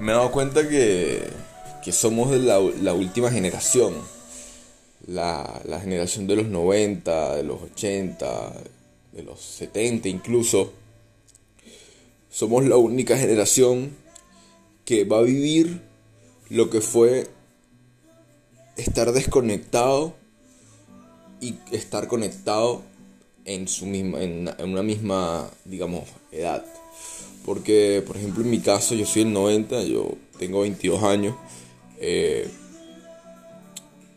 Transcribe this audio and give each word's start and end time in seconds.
me 0.00 0.12
he 0.12 0.14
dado 0.14 0.32
cuenta 0.32 0.66
que, 0.68 1.28
que 1.84 1.92
somos 1.92 2.30
de 2.30 2.38
la, 2.38 2.58
la 2.58 2.94
última 2.94 3.30
generación. 3.30 3.94
La, 5.06 5.62
la, 5.64 5.80
generación 5.80 6.26
de 6.26 6.36
los 6.36 6.46
90, 6.46 7.36
de 7.36 7.42
los 7.42 7.62
80, 7.62 8.52
de 9.12 9.22
los 9.22 9.40
70 9.40 10.08
incluso. 10.08 10.72
Somos 12.30 12.64
la 12.64 12.76
única 12.76 13.16
generación 13.16 13.96
que 14.84 15.04
va 15.04 15.18
a 15.18 15.22
vivir 15.22 15.82
lo 16.48 16.70
que 16.70 16.80
fue 16.80 17.28
estar 18.76 19.12
desconectado 19.12 20.14
y 21.40 21.56
estar 21.72 22.08
conectado 22.08 22.82
en, 23.44 23.68
su 23.68 23.86
misma, 23.86 24.22
en, 24.22 24.48
una 24.60 24.82
misma, 24.82 25.50
digamos, 25.64 26.04
edad. 26.30 26.64
Porque, 27.44 28.02
por 28.06 28.16
ejemplo, 28.16 28.42
en 28.42 28.50
mi 28.50 28.60
caso, 28.60 28.94
yo 28.94 29.06
soy 29.06 29.22
el 29.22 29.32
90, 29.32 29.84
yo 29.84 30.14
tengo 30.38 30.60
22 30.60 31.02
años. 31.02 31.34
Eh, 31.98 32.48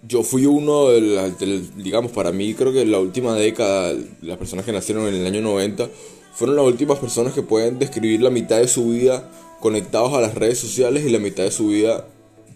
yo 0.06 0.24
fui 0.24 0.46
uno 0.46 0.90
del, 0.90 1.72
digamos, 1.82 2.12
para 2.12 2.32
mí 2.32 2.54
creo 2.54 2.74
que 2.74 2.86
la 2.86 3.00
última 3.00 3.36
década, 3.36 3.94
las 4.22 4.38
personas 4.38 4.66
que 4.66 4.74
nacieron 4.74 5.08
en 5.08 5.16
el 5.16 5.26
año 5.26 5.42
90, 5.42 5.90
fueron 6.34 6.58
las 6.58 6.66
últimas 6.66 7.00
personas 7.00 7.34
que 7.34 7.42
pueden 7.42 7.80
describir 7.80 8.22
la 8.22 8.30
mitad 8.30 8.58
de 8.58 8.68
su 8.68 8.90
vida 8.90 9.32
conectados 9.62 10.14
a 10.14 10.20
las 10.20 10.36
redes 10.36 10.60
sociales 10.60 11.06
y 11.06 11.10
la 11.10 11.20
mitad 11.20 11.44
de 11.44 11.52
su 11.52 11.68
vida 11.68 12.08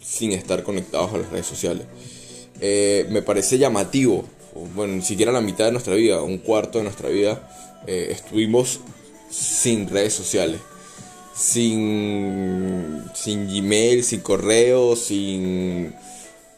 sin 0.01 0.33
estar 0.33 0.63
conectados 0.63 1.13
a 1.13 1.19
las 1.19 1.29
redes 1.29 1.45
sociales. 1.45 1.85
Eh, 2.59 3.07
me 3.09 3.21
parece 3.21 3.57
llamativo 3.57 4.25
bueno, 4.75 4.95
ni 4.95 5.01
siquiera 5.01 5.31
la 5.31 5.41
mitad 5.41 5.65
de 5.65 5.71
nuestra 5.71 5.95
vida, 5.95 6.21
un 6.21 6.37
cuarto 6.37 6.77
de 6.77 6.85
nuestra 6.85 7.09
vida, 7.09 7.49
eh, 7.85 8.09
estuvimos 8.11 8.79
sin 9.29 9.89
redes 9.89 10.13
sociales, 10.13 10.61
sin, 11.35 13.03
sin 13.13 13.47
Gmail, 13.47 14.03
sin 14.03 14.21
correo, 14.21 14.95
sin... 14.95 15.93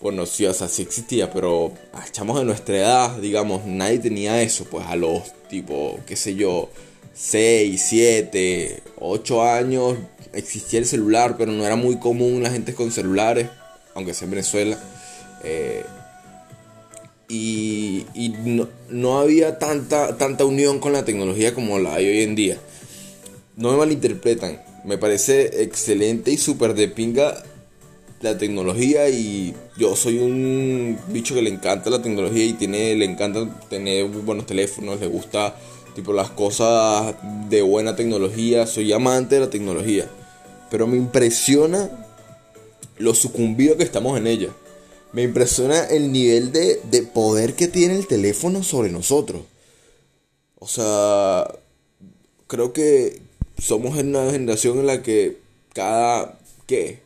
Bueno, 0.02 0.26
sí, 0.26 0.46
o 0.46 0.54
sea, 0.54 0.70
sí 0.70 0.82
existía, 0.82 1.30
pero 1.32 1.74
echamos 2.08 2.40
de 2.40 2.46
nuestra 2.46 2.78
edad, 2.78 3.18
digamos, 3.18 3.66
nadie 3.66 4.00
tenía 4.00 4.42
eso, 4.42 4.64
pues 4.64 4.86
a 4.86 4.96
los 4.96 5.24
tipo, 5.50 6.00
qué 6.06 6.16
sé 6.16 6.36
yo, 6.36 6.70
6, 7.14 7.86
7, 7.90 8.84
8 9.00 9.44
años 9.44 9.98
existía 10.34 10.80
el 10.80 10.86
celular, 10.86 11.36
pero 11.38 11.52
no 11.52 11.66
era 11.66 11.76
muy 11.76 11.98
común 11.98 12.44
la 12.44 12.50
gente 12.50 12.74
con 12.74 12.92
celulares, 12.92 13.50
aunque 13.94 14.14
sea 14.14 14.26
en 14.26 14.32
Venezuela. 14.32 14.80
Eh, 15.44 15.84
y, 17.28 17.79
no, 18.90 19.20
había 19.20 19.60
tanta, 19.60 20.18
tanta 20.18 20.46
unión 20.46 20.80
con 20.80 20.94
la 20.94 21.06
tecnología 21.06 21.54
como 21.54 21.80
la 21.80 21.96
hay 21.96 22.08
hoy 22.08 22.22
en 22.24 22.36
día. 22.36 22.58
No 23.56 23.72
me 23.72 23.78
malinterpretan, 23.78 24.62
me 24.86 24.98
parece 24.98 25.64
excelente 25.64 26.32
y 26.32 26.38
súper 26.38 26.74
de 26.74 26.88
pinga 26.88 27.44
la 28.22 28.38
tecnología 28.38 29.10
y 29.10 29.54
yo 29.78 29.96
soy 29.96 30.20
un 30.20 30.98
bicho 31.08 31.36
que 31.36 31.42
le 31.42 31.50
encanta 31.50 31.90
la 31.90 32.02
tecnología 32.02 32.46
y 32.46 32.54
tiene, 32.54 32.96
le 32.96 33.06
encanta 33.06 33.48
tener 33.70 34.06
buenos 34.08 34.46
teléfonos, 34.46 35.00
le 35.00 35.08
gusta 35.08 35.56
tipo 35.96 36.14
las 36.14 36.30
cosas 36.30 37.16
de 37.50 37.62
buena 37.62 37.96
tecnología, 37.96 38.68
soy 38.68 38.92
amante 38.92 39.36
de 39.36 39.42
la 39.42 39.50
tecnología, 39.50 40.06
pero 40.70 40.88
me 40.88 40.98
impresiona 40.98 41.90
lo 42.98 43.14
sucumbido 43.14 43.78
que 43.78 43.84
estamos 43.84 44.18
en 44.18 44.28
ella. 44.28 44.50
Me 45.12 45.24
impresiona 45.24 45.86
el 45.86 46.12
nivel 46.12 46.52
de, 46.52 47.02
poder 47.14 47.56
que 47.56 47.68
tiene 47.68 47.96
el 47.96 48.08
teléfono 48.08 48.64
sobre 48.64 48.92
nosotros. 48.92 49.42
O 50.60 50.68
sea, 50.68 51.52
creo 52.48 52.74
que 52.74 53.20
somos 53.58 53.98
en 53.98 54.16
una 54.16 54.32
generación 54.32 54.80
en 54.80 54.88
la 54.88 55.02
que 55.02 55.38
cada, 55.74 56.40
¿qué? 56.68 57.00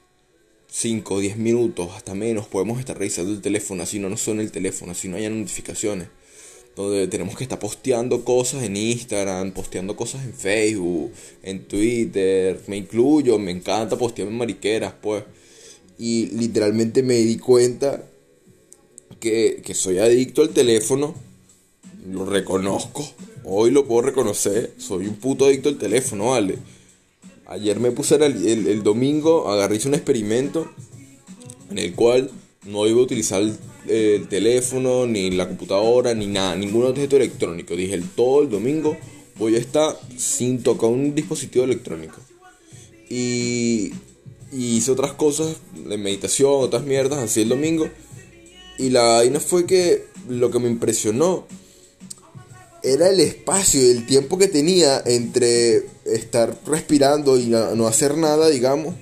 5 0.69 1.13
o 1.13 1.19
10 1.19 1.37
minutos, 1.37 1.91
hasta 1.95 2.15
menos, 2.15 2.47
podemos 2.47 2.79
estar 2.79 2.97
revisando 2.97 3.31
el 3.31 3.41
teléfono, 3.41 3.83
así 3.83 3.99
no 3.99 4.09
nos 4.09 4.21
suena 4.21 4.41
el 4.41 4.51
teléfono, 4.51 4.91
así 4.91 5.07
no 5.07 5.17
haya 5.17 5.29
notificaciones. 5.29 6.07
Donde 6.75 7.07
tenemos 7.07 7.37
que 7.37 7.43
estar 7.43 7.59
posteando 7.59 8.25
cosas 8.25 8.63
en 8.63 8.75
Instagram, 8.75 9.51
posteando 9.51 9.95
cosas 9.95 10.23
en 10.25 10.33
Facebook, 10.33 11.11
en 11.43 11.65
Twitter, 11.67 12.59
me 12.67 12.77
incluyo, 12.77 13.37
me 13.37 13.51
encanta 13.51 13.95
postear 13.95 14.29
mariqueras, 14.29 14.93
pues 14.99 15.23
y 15.97 16.27
literalmente 16.27 17.03
me 17.03 17.15
di 17.15 17.37
cuenta 17.37 18.03
que, 19.19 19.73
soy 19.73 19.99
adicto 19.99 20.41
al 20.41 20.49
teléfono. 20.49 21.15
Lo 22.09 22.25
reconozco. 22.25 23.07
Hoy 23.45 23.71
lo 23.71 23.85
puedo 23.85 24.01
reconocer. 24.01 24.73
Soy 24.77 25.07
un 25.07 25.15
puto 25.15 25.45
adicto 25.45 25.69
al 25.69 25.77
teléfono, 25.77 26.31
vale. 26.31 26.57
Ayer 27.45 27.79
me 27.79 27.91
puse 27.91 28.15
el, 28.15 28.67
el, 28.67 28.83
domingo, 28.83 29.49
agarré 29.49 29.79
un 29.85 29.93
experimento 29.93 30.69
en 31.69 31.77
el 31.77 31.93
cual 31.93 32.31
no 32.65 32.87
iba 32.87 32.99
a 32.99 33.03
utilizar 33.03 33.43
el, 33.87 34.27
teléfono, 34.27 35.05
ni 35.05 35.31
la 35.31 35.47
computadora, 35.47 36.13
ni 36.13 36.27
nada, 36.27 36.55
ningún 36.55 36.85
objeto 36.85 37.17
electrónico. 37.17 37.75
Dije, 37.75 37.93
el, 37.95 38.09
todo 38.09 38.43
el 38.43 38.49
domingo 38.49 38.97
voy 39.37 39.55
a 39.55 39.59
estar 39.59 39.97
sin 40.17 40.63
tocar 40.63 40.89
un 40.89 41.15
dispositivo 41.15 41.65
electrónico. 41.65 42.17
Y 43.09 43.91
y 44.53 44.77
hice 44.77 44.91
otras 44.91 45.13
cosas, 45.13 45.57
de 45.75 45.97
meditación, 45.97 46.51
otras 46.53 46.83
mierdas, 46.83 47.19
así 47.19 47.41
el 47.41 47.49
domingo. 47.49 47.87
Y 48.77 48.89
la 48.89 49.03
vaina 49.03 49.39
fue 49.39 49.65
que 49.65 50.05
lo 50.29 50.51
que 50.51 50.59
me 50.59 50.69
impresionó 50.69 51.45
era 52.83 53.09
el 53.09 53.19
espacio 53.21 53.81
el 53.81 54.05
tiempo 54.05 54.37
que 54.37 54.47
tenía 54.47 55.01
entre 55.05 55.85
estar 56.05 56.57
respirando 56.65 57.37
y 57.39 57.45
no 57.47 57.87
hacer 57.87 58.17
nada, 58.17 58.49
digamos, 58.49 58.93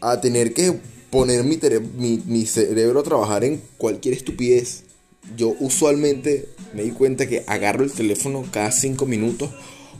a 0.00 0.20
tener 0.20 0.52
que 0.52 0.78
poner 1.10 1.42
mi, 1.42 2.46
cerebro 2.46 3.00
a 3.00 3.02
trabajar 3.02 3.44
en 3.44 3.62
cualquier 3.78 4.14
estupidez. 4.14 4.84
Yo 5.36 5.54
usualmente 5.58 6.48
me 6.74 6.82
di 6.82 6.90
cuenta 6.90 7.26
que 7.26 7.44
agarro 7.46 7.82
el 7.82 7.92
teléfono 7.92 8.44
cada 8.50 8.70
5 8.70 9.06
minutos 9.06 9.50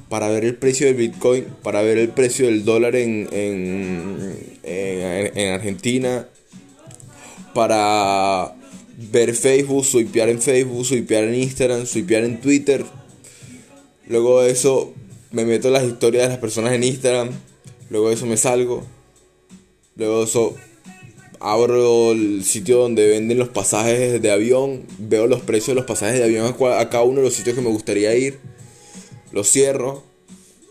para 0.08 0.28
ver 0.28 0.44
el 0.44 0.56
precio 0.56 0.86
del 0.86 0.96
Bitcoin, 0.96 1.46
para 1.62 1.82
ver 1.82 1.98
el 1.98 2.08
precio 2.10 2.46
del 2.46 2.64
dólar 2.64 2.96
en, 2.96 3.28
en, 3.32 4.57
Argentina, 5.54 6.28
para 7.54 8.54
ver 8.96 9.34
Facebook, 9.34 9.84
swipear 9.84 10.28
en 10.28 10.40
Facebook, 10.40 10.84
swipear 10.84 11.24
en 11.24 11.34
Instagram, 11.34 11.86
swipear 11.86 12.24
en 12.24 12.40
Twitter. 12.40 12.84
Luego 14.06 14.42
de 14.42 14.50
eso 14.50 14.92
me 15.30 15.44
meto 15.44 15.68
en 15.68 15.74
las 15.74 15.84
historias 15.84 16.24
de 16.24 16.28
las 16.30 16.38
personas 16.38 16.72
en 16.72 16.84
Instagram. 16.84 17.30
Luego 17.90 18.08
de 18.08 18.14
eso 18.14 18.26
me 18.26 18.36
salgo. 18.36 18.84
Luego 19.96 20.18
de 20.20 20.24
eso 20.24 20.56
abro 21.40 22.12
el 22.12 22.44
sitio 22.44 22.78
donde 22.78 23.06
venden 23.06 23.38
los 23.38 23.48
pasajes 23.48 24.20
de 24.20 24.30
avión. 24.30 24.84
Veo 24.98 25.26
los 25.26 25.42
precios 25.42 25.68
de 25.68 25.74
los 25.74 25.84
pasajes 25.84 26.18
de 26.18 26.24
avión 26.24 26.46
a 26.46 26.88
cada 26.88 27.04
uno 27.04 27.18
de 27.18 27.24
los 27.24 27.34
sitios 27.34 27.54
que 27.54 27.62
me 27.62 27.70
gustaría 27.70 28.14
ir 28.14 28.38
lo 29.32 29.44
cierro, 29.44 30.02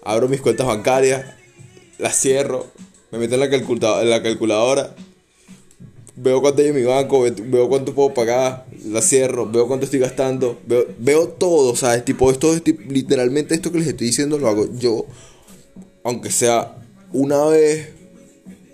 abro 0.03 0.27
mis 0.27 0.41
cuentas 0.41 0.67
bancarias, 0.67 1.25
las 1.97 2.19
cierro, 2.19 2.67
me 3.11 3.19
meto 3.19 3.35
en 3.35 3.39
la, 3.39 3.49
calculadora, 3.49 4.03
en 4.03 4.09
la 4.09 4.23
calculadora, 4.23 4.95
veo 6.15 6.41
cuánto 6.41 6.61
hay 6.61 6.69
en 6.69 6.75
mi 6.75 6.83
banco, 6.83 7.21
veo 7.21 7.69
cuánto 7.69 7.93
puedo 7.93 8.13
pagar, 8.13 8.65
la 8.85 9.01
cierro, 9.01 9.49
veo 9.49 9.67
cuánto 9.67 9.85
estoy 9.85 9.99
gastando, 9.99 10.59
veo, 10.65 10.85
veo 10.99 11.27
todo, 11.29 11.75
¿sabes? 11.75 12.03
Tipo, 12.03 12.31
esto 12.31 12.53
es 12.53 12.63
literalmente 12.89 13.55
esto 13.55 13.71
que 13.71 13.79
les 13.79 13.87
estoy 13.87 14.07
diciendo 14.07 14.37
lo 14.37 14.47
hago 14.47 14.67
yo, 14.77 15.05
aunque 16.03 16.31
sea 16.31 16.77
una 17.13 17.45
vez 17.45 17.89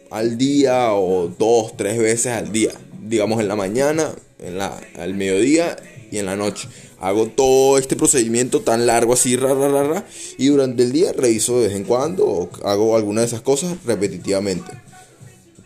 al 0.09 0.37
día 0.37 0.93
o 0.93 1.27
dos, 1.27 1.75
tres 1.75 1.97
veces 1.97 2.31
al 2.31 2.51
día, 2.51 2.71
digamos 3.01 3.39
en 3.39 3.47
la 3.47 3.55
mañana, 3.55 4.13
en 4.39 4.57
la, 4.57 4.79
al 4.97 5.13
mediodía 5.13 5.75
y 6.13 6.19
en 6.19 6.27
la 6.27 6.35
noche. 6.35 6.67
Hago 6.99 7.27
todo 7.27 7.79
este 7.79 7.95
procedimiento 7.95 8.61
tan 8.61 8.85
largo 8.85 9.13
así, 9.13 9.35
ra, 9.35 9.53
ra, 9.55 10.05
y 10.37 10.47
durante 10.47 10.83
el 10.83 10.91
día 10.91 11.11
reviso 11.11 11.59
de 11.59 11.67
vez 11.67 11.75
en 11.75 11.85
cuando 11.85 12.27
o 12.27 12.49
hago 12.63 12.95
alguna 12.95 13.21
de 13.21 13.27
esas 13.27 13.41
cosas 13.41 13.75
repetitivamente. 13.83 14.71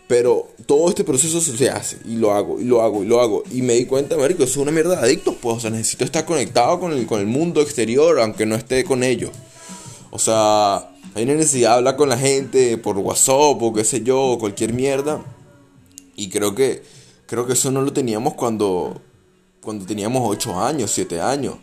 Pero 0.08 0.48
todo 0.64 0.88
este 0.88 1.04
proceso 1.04 1.42
se 1.42 1.68
hace 1.68 1.98
y 2.06 2.16
lo 2.16 2.32
hago 2.32 2.58
y 2.58 2.64
lo 2.64 2.80
hago 2.80 3.04
y 3.04 3.06
lo 3.06 3.20
hago. 3.20 3.42
Y 3.52 3.60
me 3.60 3.74
di 3.74 3.84
cuenta, 3.84 4.16
marico, 4.16 4.42
eso 4.42 4.52
es 4.52 4.56
una 4.56 4.72
mierda 4.72 4.96
de 4.96 5.02
adictos, 5.02 5.34
pues. 5.38 5.58
O 5.58 5.60
sea, 5.60 5.68
necesito 5.68 6.04
estar 6.04 6.24
conectado 6.24 6.80
con 6.80 6.92
el, 6.92 7.06
con 7.06 7.20
el 7.20 7.26
mundo 7.26 7.60
exterior, 7.60 8.18
aunque 8.20 8.46
no 8.46 8.54
esté 8.54 8.84
con 8.84 9.02
ellos. 9.02 9.30
O 10.10 10.18
sea, 10.18 10.90
hay 11.14 11.24
una 11.24 11.34
necesidad 11.34 11.72
de 11.72 11.76
hablar 11.76 11.96
con 11.96 12.08
la 12.08 12.16
gente 12.16 12.78
por 12.78 12.96
WhatsApp 12.96 13.62
o 13.62 13.72
qué 13.74 13.84
sé 13.84 14.02
yo, 14.02 14.38
cualquier 14.40 14.72
mierda. 14.72 15.22
Y 16.16 16.30
creo 16.30 16.54
que, 16.54 16.82
creo 17.26 17.46
que 17.46 17.52
eso 17.52 17.70
no 17.70 17.82
lo 17.82 17.92
teníamos 17.92 18.32
cuando, 18.32 19.02
cuando 19.60 19.84
teníamos 19.86 20.22
8 20.24 20.60
años, 20.60 20.90
7 20.90 21.20
años. 21.20 21.56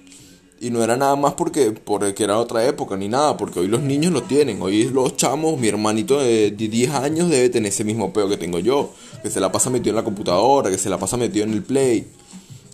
Y 0.59 0.69
no 0.69 0.83
era 0.83 0.95
nada 0.95 1.15
más 1.15 1.33
porque, 1.33 1.71
porque 1.71 2.24
era 2.24 2.39
otra 2.39 2.65
época 2.65 2.95
ni 2.95 3.09
nada, 3.09 3.36
porque 3.36 3.59
hoy 3.59 3.68
los 3.68 3.81
niños 3.81 4.13
lo 4.13 4.24
tienen. 4.24 4.62
Hoy 4.62 4.86
los 4.86 5.18
chamos, 5.18 5.59
mi 5.59 5.68
hermanito 5.68 6.19
de 6.19 6.51
10 6.51 6.92
años 6.92 7.30
debe 7.30 7.50
tener 7.50 7.71
ese 7.71 7.83
mismo 7.83 8.13
peo 8.13 8.30
que 8.30 8.38
tengo 8.38 8.59
yo, 8.59 8.92
que 9.21 9.30
se 9.30 9.39
la 9.39 9.51
pasa 9.51 9.69
metido 9.69 9.92
en 9.92 9.97
la 9.97 10.03
computadora, 10.03 10.69
que 10.69 10.77
se 10.77 10.89
la 10.89 10.97
pasa 10.97 11.18
metido 11.18 11.45
en 11.45 11.53
el 11.53 11.63
play. 11.63 12.07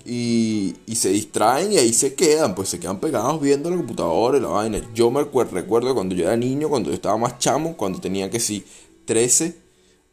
Y, 0.06 0.74
y 0.88 0.96
se 0.96 1.10
distraen 1.10 1.74
y 1.74 1.78
ahí 1.78 1.94
se 1.94 2.16
quedan, 2.16 2.56
pues 2.56 2.70
se 2.70 2.80
quedan 2.80 3.00
pegados 3.00 3.40
viendo 3.40 3.70
la 3.70 3.78
computadora 3.78 4.38
y 4.38 4.42
la 4.42 4.48
vaina. 4.48 4.82
Yo 4.94 5.12
me 5.12 5.22
recuerdo 5.22 5.94
cuando 5.94 6.16
yo 6.16 6.26
era 6.26 6.38
niño, 6.38 6.70
cuando 6.70 6.90
yo 6.90 6.96
estaba 6.96 7.18
más 7.18 7.40
chamo, 7.40 7.78
cuando 7.78 8.00
tenía 8.00 8.30
que 8.30 8.40
sí 8.40 8.64
13 9.06 9.62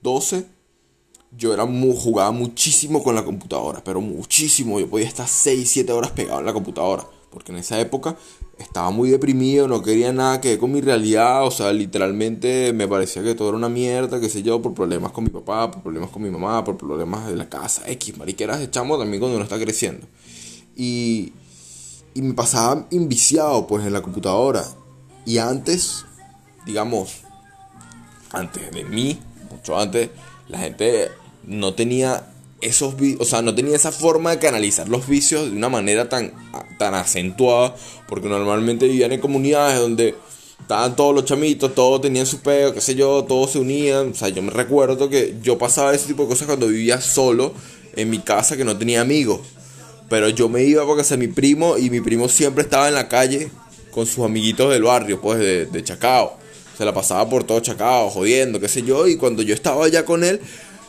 12, 0.02 0.46
yo 1.36 1.52
era 1.52 1.66
jugaba 1.66 2.30
muchísimo 2.30 3.02
con 3.02 3.14
la 3.14 3.25
computadora, 3.25 3.82
pero 3.84 4.00
muchísimo. 4.00 4.80
Yo 4.80 4.88
podía 4.88 5.06
estar 5.06 5.28
6, 5.28 5.70
7 5.70 5.92
horas 5.92 6.10
pegado 6.12 6.40
en 6.40 6.46
la 6.46 6.52
computadora, 6.52 7.04
porque 7.30 7.52
en 7.52 7.58
esa 7.58 7.78
época 7.80 8.16
estaba 8.58 8.90
muy 8.90 9.10
deprimido, 9.10 9.69
no 9.69 9.82
quería 9.82 10.12
nada 10.12 10.40
que 10.40 10.48
ver 10.50 10.58
con 10.58 10.72
mi 10.72 10.80
realidad, 10.80 11.46
o 11.46 11.50
sea, 11.50 11.72
literalmente 11.72 12.72
me 12.72 12.88
parecía 12.88 13.22
que 13.22 13.34
todo 13.34 13.48
era 13.48 13.56
una 13.56 13.69
mierda, 13.69 14.20
qué 14.20 14.28
sé 14.28 14.42
yo, 14.42 14.60
por 14.60 14.75
problemas 14.75 15.12
con 15.12 15.25
mi 15.25 15.30
papá, 15.30 15.70
por 15.70 15.82
problemas 15.82 16.10
con 16.10 16.22
mi 16.22 16.30
mamá, 16.30 16.64
por 16.64 16.76
problemas 16.76 17.28
de 17.28 17.36
la 17.36 17.48
casa, 17.48 17.82
X, 17.86 18.19
mariqueras 18.19 18.58
de 18.58 18.70
chamo 18.70 18.98
también 18.98 19.20
cuando 19.20 19.36
uno 19.36 19.44
está 19.44 19.58
creciendo. 19.58 20.06
Y, 20.75 21.32
y 22.14 22.22
me 22.22 22.34
pasaba 22.34 22.86
inviciado 22.90 23.66
pues 23.66 23.86
en 23.86 23.92
la 23.92 24.02
computadora. 24.02 24.64
Y 25.25 25.38
antes, 25.38 26.04
digamos, 26.66 27.22
antes 28.32 28.72
de 28.72 28.84
mí, 28.84 29.19
mucho 29.50 29.78
antes, 29.78 30.10
la 30.48 30.58
gente 30.58 31.08
no 31.44 31.74
tenía 31.74 32.24
esos 32.60 32.94
o 33.18 33.24
sea, 33.24 33.42
no 33.42 33.54
tenía 33.54 33.76
esa 33.76 33.92
forma 33.92 34.30
de 34.30 34.38
canalizar 34.38 34.88
los 34.88 35.06
vicios 35.06 35.50
de 35.50 35.56
una 35.56 35.68
manera 35.68 36.08
tan, 36.08 36.32
tan 36.78 36.94
acentuada, 36.94 37.76
porque 38.08 38.28
normalmente 38.28 38.88
vivían 38.88 39.12
en 39.12 39.20
comunidades 39.20 39.78
donde 39.78 40.16
estaban 40.60 40.96
todos 40.96 41.14
los 41.14 41.24
chamitos, 41.24 41.74
todos 41.74 42.00
tenían 42.00 42.26
su 42.26 42.40
peo, 42.40 42.74
qué 42.74 42.80
sé 42.80 42.94
yo, 42.94 43.24
todos 43.24 43.52
se 43.52 43.58
unían, 43.58 44.10
o 44.10 44.14
sea, 44.14 44.28
yo 44.28 44.42
me 44.42 44.50
recuerdo 44.50 45.08
que 45.08 45.36
yo 45.40 45.56
pasaba 45.56 45.94
ese 45.94 46.08
tipo 46.08 46.24
de 46.24 46.30
cosas 46.30 46.46
cuando 46.46 46.66
vivía 46.66 47.00
solo 47.00 47.52
en 47.94 48.10
mi 48.10 48.18
casa 48.18 48.56
que 48.56 48.64
no 48.64 48.76
tenía 48.76 49.00
amigos, 49.00 49.40
pero 50.08 50.28
yo 50.28 50.48
me 50.48 50.64
iba 50.64 50.84
porque 50.84 51.16
mi 51.16 51.28
primo 51.28 51.78
y 51.78 51.90
mi 51.90 52.00
primo 52.00 52.28
siempre 52.28 52.64
estaba 52.64 52.88
en 52.88 52.94
la 52.94 53.08
calle 53.08 53.50
con 53.92 54.06
sus 54.06 54.24
amiguitos 54.24 54.70
del 54.70 54.82
barrio, 54.82 55.20
pues 55.20 55.38
de, 55.38 55.66
de 55.66 55.84
Chacao, 55.84 56.38
se 56.78 56.84
la 56.84 56.94
pasaba 56.94 57.28
por 57.28 57.42
todo 57.42 57.58
Chacao, 57.58 58.08
jodiendo, 58.08 58.60
qué 58.60 58.69
sé 58.69 58.82
yo, 58.82 59.08
y 59.08 59.16
cuando 59.16 59.42
yo 59.42 59.52
estaba 59.52 59.84
allá 59.84 60.04
con 60.04 60.22
él, 60.22 60.40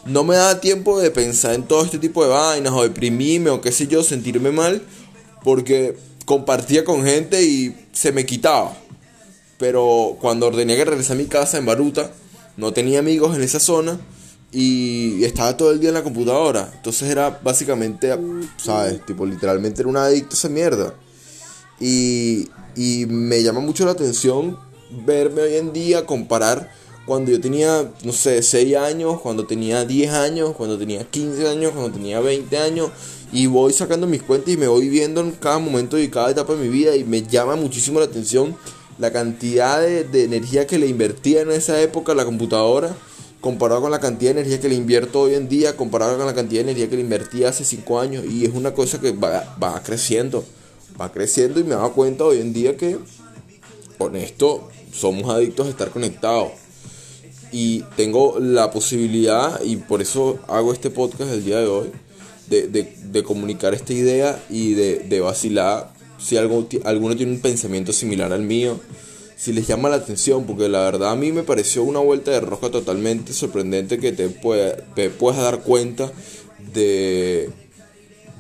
no 0.06 0.24
me 0.24 0.36
daba 0.36 0.62
tiempo 0.62 1.00
de 1.00 1.10
pensar 1.10 1.56
en 1.56 1.64
todo 1.64 1.84
este 1.84 1.98
tipo 1.98 2.24
de 2.24 2.30
vainas 2.30 2.72
o 2.74 2.84
deprimirme 2.84 3.50
o 3.50 3.60
qué 3.60 3.72
sé 3.72 3.88
yo, 3.88 4.04
sentirme 4.04 4.52
mal, 4.52 4.84
porque 5.44 5.98
compartía 6.26 6.86
con 6.86 7.04
gente 7.04 7.42
y 7.42 7.76
se 7.92 8.12
me 8.12 8.24
quitaba. 8.28 8.78
Pero 9.58 10.16
cuando 10.22 10.52
tenía 10.52 10.76
que 10.76 10.86
regresar 10.86 11.16
a 11.16 11.20
mi 11.20 11.26
casa 11.26 11.58
en 11.58 11.66
Baruta, 11.66 12.12
no 12.56 12.72
tenía 12.72 13.00
amigos 13.00 13.36
en 13.36 13.42
esa 13.42 13.60
zona 13.60 14.00
y 14.52 15.24
estaba 15.24 15.58
todo 15.58 15.72
el 15.72 15.80
día 15.80 15.90
en 15.90 15.96
la 15.96 16.04
computadora. 16.04 16.70
Entonces 16.76 17.10
era 17.10 17.40
básicamente, 17.44 18.16
¿sabes? 18.58 19.04
Tipo, 19.08 19.26
literalmente 19.26 19.82
era 19.82 19.90
un 19.90 19.98
adicto 19.98 20.36
a 20.36 20.38
esa 20.38 20.50
mierda. 20.50 20.94
Y, 21.80 22.48
y 22.76 23.08
me 23.08 23.42
llama 23.42 23.60
mucho 23.60 23.86
la 23.86 23.92
atención 23.92 24.69
verme 24.90 25.42
hoy 25.42 25.56
en 25.56 25.74
día, 25.74 26.06
comparar 26.06 26.72
cuando 27.06 27.32
yo 27.32 27.42
tenía, 27.42 27.92
no 28.04 28.12
sé, 28.12 28.42
6 28.42 28.76
años, 28.76 29.20
cuando 29.22 29.46
tenía 29.46 29.84
10 29.84 30.12
años, 30.12 30.56
cuando 30.56 30.78
tenía 30.78 31.04
15 31.04 31.48
años, 31.50 31.72
cuando 31.72 31.92
tenía 31.92 32.20
20 32.20 32.58
años, 32.58 32.92
y 33.32 33.48
voy 33.48 33.74
sacando 33.74 34.08
mis 34.08 34.22
cuentas 34.22 34.54
y 34.54 34.58
me 34.58 34.68
voy 34.68 34.90
viendo 34.90 35.22
en 35.22 35.32
cada 35.32 35.60
momento 35.60 35.98
y 35.98 36.10
cada 36.10 36.32
etapa 36.32 36.54
de 36.54 36.60
mi 36.60 36.70
vida 36.70 36.96
y 36.96 37.04
me 37.04 37.24
llama 37.24 37.56
muchísimo 37.56 38.00
la 38.00 38.06
atención 38.06 38.56
la 38.98 39.12
cantidad 39.12 39.82
de, 39.82 40.24
energía 40.24 40.68
que 40.68 40.78
le 40.78 40.88
invertía 40.88 41.42
en 41.42 41.52
esa 41.52 41.82
época 41.82 42.14
la 42.14 42.26
computadora 42.26 42.96
comparado 43.40 43.82
con 43.82 43.92
la 43.92 44.00
cantidad 44.00 44.34
de 44.34 44.42
energía 44.42 44.60
que 44.60 44.68
le 44.68 44.76
invierto 44.76 45.22
hoy 45.22 45.36
en 45.36 45.48
día, 45.48 45.78
comparado 45.78 46.18
con 46.18 46.26
la 46.26 46.36
cantidad 46.36 46.60
de 46.60 46.72
energía 46.72 46.90
que 46.90 46.98
le 46.98 47.02
invertía 47.02 47.50
hace 47.50 47.64
5 47.64 48.00
años 48.00 48.26
y 48.26 48.46
es 48.46 48.54
una 48.54 48.74
cosa 48.74 49.00
que 49.00 49.14
va, 49.14 49.56
va 49.62 49.82
creciendo, 49.82 50.44
va 51.00 51.12
creciendo 51.12 51.60
y 51.60 51.64
me 51.64 51.76
da 51.76 51.88
cuenta 51.90 52.26
hoy 52.26 52.42
en 52.42 52.52
día 52.52 52.76
que 52.76 53.00
con 53.98 54.16
esto 54.18 54.70
somos 54.92 55.30
adictos 55.30 55.68
a 55.68 55.70
estar 55.70 55.90
conectados. 55.90 56.52
Y 57.52 57.84
tengo 57.96 58.40
la 58.40 58.72
posibilidad, 58.72 59.62
y 59.64 59.78
por 59.78 60.02
eso 60.02 60.40
hago 60.48 60.72
este 60.72 60.90
podcast 60.90 61.32
el 61.32 61.44
día 61.44 61.60
de 61.60 61.68
hoy, 61.68 61.92
de, 62.48 63.24
comunicar 63.24 63.74
esta 63.74 63.94
idea 63.94 64.44
y 64.50 64.74
de, 64.74 65.20
vacilar 65.22 65.92
si 66.18 66.38
algo, 66.38 66.68
alguno 66.84 67.16
tiene 67.16 67.32
un 67.32 67.40
pensamiento 67.40 67.94
similar 67.94 68.34
al 68.34 68.42
mío, 68.42 68.80
si 69.38 69.54
les 69.54 69.68
llama 69.68 69.90
la 69.90 69.96
atención, 69.96 70.46
porque 70.46 70.68
la 70.68 70.82
verdad 70.82 71.12
a 71.12 71.16
mí 71.16 71.32
me 71.32 71.44
pareció 71.44 71.84
una 71.84 72.00
vuelta 72.00 72.32
de 72.32 72.42
roja 72.42 72.70
totalmente 72.70 73.32
sorprendente 73.32 73.98
que 73.98 74.12
te, 74.12 74.28
te 74.28 75.10
puedas 75.10 75.42
dar 75.42 75.62
cuenta 75.62 76.12
de, 76.74 77.50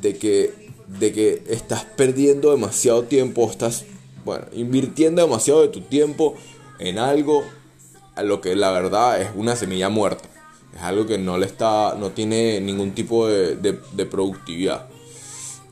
de, 0.01 0.18
que, 0.18 0.51
de 1.00 1.13
que 1.13 1.44
estás 1.50 1.86
perdiendo 1.86 2.51
demasiado 2.51 3.04
tiempo, 3.04 3.50
estás 3.50 3.86
bueno, 4.30 4.46
invirtiendo 4.54 5.24
demasiado 5.24 5.64
de 5.64 5.70
tu 5.70 5.81
tiempo 5.81 6.36
en 6.78 7.00
algo 7.00 7.44
lo 8.22 8.42
que 8.42 8.56
la 8.56 8.72
verdad 8.72 9.22
es 9.22 9.30
una 9.36 9.56
semilla 9.56 9.90
muerta. 9.90 10.30
Es 10.76 10.81
algo 10.84 11.08
que 11.08 11.18
no 11.18 11.38
le 11.38 11.48
está, 11.48 11.96
no 12.00 12.12
tiene 12.12 12.62
ningún 12.62 12.92
tipo 12.92 13.28
de, 13.28 13.56
de, 13.56 14.06
productividad. 14.06 14.88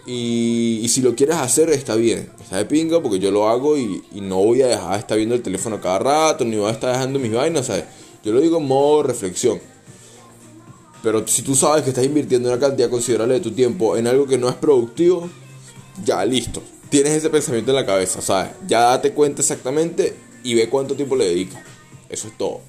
Y, 0.07 0.79
y, 0.81 0.89
si 0.89 1.01
lo 1.01 1.15
quieres 1.15 1.35
hacer, 1.35 1.69
está 1.69 1.95
bien. 1.95 2.31
Está 2.39 2.57
de 2.57 2.65
pinga 2.65 2.99
porque 2.99 3.19
yo 3.19 3.29
lo 3.29 3.47
hago 3.47 3.77
y, 3.77 4.01
y, 4.11 4.21
no 4.21 4.37
voy 4.37 4.63
a 4.63 4.67
dejar 4.67 4.93
de 4.93 4.99
estar 4.99 5.17
viendo 5.17 5.35
el 5.35 5.43
teléfono 5.43 5.79
cada 5.79 5.99
rato, 5.99 6.45
ni 6.45 6.55
voy 6.55 6.69
a 6.69 6.71
estar 6.71 6.93
dejando 6.93 7.19
mis 7.19 7.31
vainas, 7.31 7.67
¿sabes? 7.67 7.83
Yo 8.23 8.31
lo 8.31 8.39
digo 8.39 8.57
en 8.57 8.65
modo 8.65 9.03
reflexión. 9.03 9.59
Pero 11.03 11.27
si 11.27 11.43
tú 11.43 11.55
sabes 11.55 11.83
que 11.83 11.89
estás 11.89 12.05
invirtiendo 12.05 12.49
una 12.49 12.59
cantidad 12.59 12.89
considerable 12.89 13.35
de 13.35 13.39
tu 13.41 13.51
tiempo 13.51 13.97
en 13.97 14.07
algo 14.07 14.25
que 14.25 14.37
no 14.37 14.49
es 14.49 14.55
productivo, 14.55 15.29
ya 16.03 16.25
listo. 16.25 16.63
Tienes 16.89 17.13
ese 17.13 17.29
pensamiento 17.29 17.71
en 17.71 17.75
la 17.75 17.85
cabeza, 17.85 18.21
¿sabes? 18.21 18.51
Ya 18.67 18.81
date 18.81 19.11
cuenta 19.11 19.41
exactamente 19.41 20.15
y 20.43 20.55
ve 20.55 20.69
cuánto 20.69 20.95
tiempo 20.95 21.15
le 21.15 21.25
dedicas. 21.25 21.61
Eso 22.09 22.27
es 22.29 22.37
todo. 22.37 22.61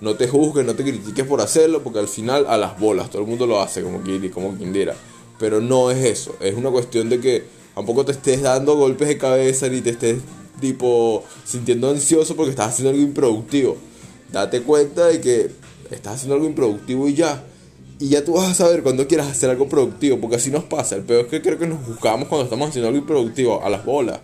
No 0.00 0.16
te 0.16 0.26
juzgues, 0.26 0.64
no 0.64 0.74
te 0.74 0.82
critiques 0.82 1.24
por 1.26 1.40
hacerlo, 1.40 1.82
porque 1.82 1.98
al 1.98 2.08
final 2.08 2.46
a 2.48 2.56
las 2.56 2.80
bolas, 2.80 3.10
todo 3.10 3.22
el 3.22 3.28
mundo 3.28 3.46
lo 3.46 3.60
hace 3.60 3.82
como 3.82 4.00
quien, 4.00 4.28
como 4.30 4.56
quien 4.56 4.72
diera. 4.72 4.96
Pero 5.38 5.60
no 5.60 5.90
es 5.90 6.04
eso, 6.04 6.36
es 6.40 6.54
una 6.54 6.70
cuestión 6.70 7.08
de 7.08 7.20
que 7.20 7.44
tampoco 7.74 8.04
te 8.04 8.12
estés 8.12 8.42
dando 8.42 8.76
golpes 8.76 9.08
de 9.08 9.18
cabeza 9.18 9.68
ni 9.68 9.80
te 9.80 9.90
estés 9.90 10.18
tipo 10.60 11.24
sintiendo 11.44 11.90
ansioso 11.90 12.36
porque 12.36 12.50
estás 12.50 12.68
haciendo 12.68 12.90
algo 12.90 13.02
improductivo. 13.02 13.76
Date 14.32 14.62
cuenta 14.62 15.06
de 15.06 15.20
que 15.20 15.50
estás 15.90 16.16
haciendo 16.16 16.34
algo 16.34 16.46
improductivo 16.46 17.08
y 17.08 17.14
ya. 17.14 17.44
Y 18.00 18.08
ya 18.08 18.24
tú 18.24 18.32
vas 18.32 18.50
a 18.50 18.54
saber 18.54 18.82
cuando 18.82 19.06
quieras 19.06 19.28
hacer 19.28 19.50
algo 19.50 19.68
productivo, 19.68 20.18
porque 20.18 20.36
así 20.36 20.50
nos 20.50 20.64
pasa. 20.64 20.96
El 20.96 21.02
peor 21.02 21.26
es 21.26 21.30
que 21.30 21.42
creo 21.42 21.58
que 21.58 21.66
nos 21.66 21.86
buscamos 21.86 22.28
cuando 22.28 22.44
estamos 22.44 22.70
haciendo 22.70 22.88
algo 22.88 22.98
improductivo, 22.98 23.62
a 23.62 23.68
las 23.68 23.84
bolas. 23.84 24.20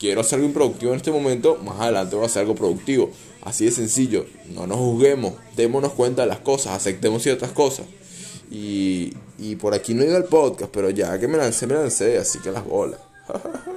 Quiero 0.00 0.22
hacer 0.22 0.38
algo 0.38 0.48
improductivo 0.48 0.90
en 0.90 0.96
este 0.96 1.12
momento, 1.12 1.56
más 1.64 1.78
adelante 1.78 2.16
voy 2.16 2.24
a 2.24 2.26
hacer 2.26 2.40
algo 2.40 2.56
productivo. 2.56 3.10
Así 3.42 3.66
de 3.66 3.70
sencillo, 3.70 4.26
no 4.52 4.66
nos 4.66 4.78
juzguemos, 4.78 5.34
démonos 5.56 5.92
cuenta 5.92 6.22
de 6.22 6.28
las 6.28 6.40
cosas, 6.40 6.72
aceptemos 6.72 7.22
ciertas 7.22 7.52
cosas. 7.52 7.86
Y, 8.50 9.12
y 9.38 9.54
por 9.54 9.74
aquí 9.74 9.94
no 9.94 10.02
iba 10.02 10.16
el 10.16 10.24
podcast, 10.24 10.72
pero 10.72 10.90
ya 10.90 11.16
que 11.20 11.28
me 11.28 11.38
lancé, 11.38 11.68
me 11.68 11.74
lancé, 11.74 12.18
así 12.18 12.40
que 12.40 12.50
las 12.50 12.66
bolas. 12.66 12.98